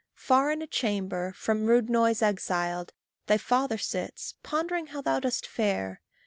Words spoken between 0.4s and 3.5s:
in a chamber from rude noise exiled, Thy